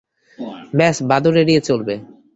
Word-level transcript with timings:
ব্যস 0.77 0.97
বাদুড় 1.09 1.37
এড়িয়ে 1.41 1.61
চলবে। 1.67 1.95